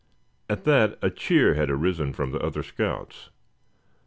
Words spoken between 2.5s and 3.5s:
scouts.